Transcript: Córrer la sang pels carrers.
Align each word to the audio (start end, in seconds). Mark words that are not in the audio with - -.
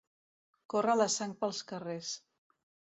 Córrer 0.75 0.97
la 1.03 1.07
sang 1.17 1.37
pels 1.45 1.63
carrers. 1.73 2.13